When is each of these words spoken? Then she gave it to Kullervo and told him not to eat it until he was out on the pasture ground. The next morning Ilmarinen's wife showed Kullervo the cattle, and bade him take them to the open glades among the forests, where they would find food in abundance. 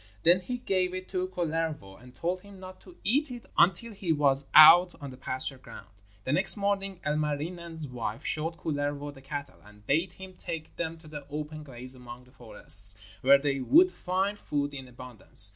Then 0.23 0.41
she 0.43 0.57
gave 0.57 0.95
it 0.95 1.07
to 1.09 1.27
Kullervo 1.27 1.95
and 2.01 2.15
told 2.15 2.41
him 2.41 2.59
not 2.59 2.81
to 2.81 2.97
eat 3.03 3.29
it 3.29 3.45
until 3.55 3.93
he 3.93 4.11
was 4.11 4.47
out 4.55 4.95
on 4.99 5.11
the 5.11 5.15
pasture 5.15 5.59
ground. 5.59 5.89
The 6.23 6.33
next 6.33 6.57
morning 6.57 6.99
Ilmarinen's 7.05 7.87
wife 7.87 8.25
showed 8.25 8.57
Kullervo 8.57 9.13
the 9.13 9.21
cattle, 9.21 9.61
and 9.63 9.85
bade 9.85 10.13
him 10.13 10.33
take 10.33 10.75
them 10.75 10.97
to 10.97 11.07
the 11.07 11.27
open 11.29 11.61
glades 11.61 11.93
among 11.93 12.23
the 12.23 12.31
forests, 12.31 12.95
where 13.21 13.37
they 13.37 13.59
would 13.59 13.91
find 13.91 14.39
food 14.39 14.73
in 14.73 14.87
abundance. 14.87 15.49